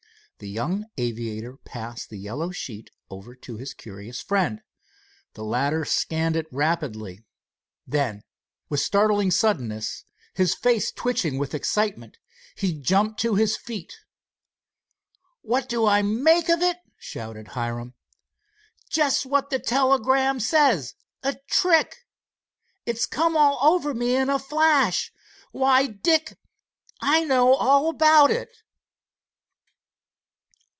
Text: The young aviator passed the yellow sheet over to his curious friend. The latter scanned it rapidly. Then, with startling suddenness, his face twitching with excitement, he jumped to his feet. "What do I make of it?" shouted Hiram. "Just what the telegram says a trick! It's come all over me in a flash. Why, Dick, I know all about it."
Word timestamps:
The 0.43 0.49
young 0.49 0.85
aviator 0.97 1.55
passed 1.55 2.09
the 2.09 2.17
yellow 2.17 2.49
sheet 2.49 2.89
over 3.11 3.35
to 3.35 3.57
his 3.57 3.75
curious 3.75 4.19
friend. 4.23 4.63
The 5.35 5.43
latter 5.43 5.85
scanned 5.85 6.35
it 6.35 6.47
rapidly. 6.51 7.23
Then, 7.85 8.23
with 8.67 8.79
startling 8.79 9.29
suddenness, 9.29 10.03
his 10.33 10.55
face 10.55 10.91
twitching 10.91 11.37
with 11.37 11.53
excitement, 11.53 12.17
he 12.55 12.73
jumped 12.73 13.19
to 13.19 13.35
his 13.35 13.55
feet. 13.55 13.93
"What 15.43 15.69
do 15.69 15.85
I 15.85 16.01
make 16.01 16.49
of 16.49 16.59
it?" 16.63 16.77
shouted 16.97 17.49
Hiram. 17.49 17.93
"Just 18.89 19.27
what 19.27 19.51
the 19.51 19.59
telegram 19.59 20.39
says 20.39 20.95
a 21.21 21.35
trick! 21.51 21.97
It's 22.87 23.05
come 23.05 23.37
all 23.37 23.59
over 23.61 23.93
me 23.93 24.15
in 24.15 24.27
a 24.27 24.39
flash. 24.39 25.13
Why, 25.51 25.85
Dick, 25.85 26.39
I 26.99 27.25
know 27.25 27.53
all 27.53 27.89
about 27.91 28.31
it." 28.31 28.49